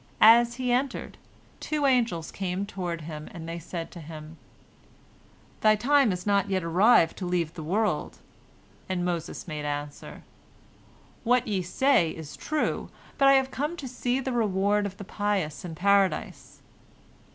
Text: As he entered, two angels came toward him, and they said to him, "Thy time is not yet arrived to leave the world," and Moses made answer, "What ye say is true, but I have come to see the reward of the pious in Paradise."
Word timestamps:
As 0.23 0.55
he 0.55 0.71
entered, 0.71 1.19
two 1.59 1.85
angels 1.85 2.31
came 2.31 2.65
toward 2.65 3.01
him, 3.01 3.29
and 3.33 3.47
they 3.47 3.59
said 3.59 3.91
to 3.91 3.99
him, 3.99 4.37
"Thy 5.59 5.75
time 5.75 6.11
is 6.11 6.25
not 6.25 6.49
yet 6.49 6.63
arrived 6.63 7.15
to 7.17 7.27
leave 7.27 7.53
the 7.53 7.61
world," 7.61 8.17
and 8.89 9.05
Moses 9.05 9.47
made 9.47 9.63
answer, 9.63 10.23
"What 11.23 11.47
ye 11.47 11.61
say 11.61 12.09
is 12.15 12.35
true, 12.35 12.89
but 13.19 13.27
I 13.27 13.33
have 13.33 13.51
come 13.51 13.77
to 13.77 13.87
see 13.87 14.19
the 14.19 14.33
reward 14.33 14.87
of 14.87 14.97
the 14.97 15.03
pious 15.03 15.63
in 15.63 15.75
Paradise." 15.75 16.63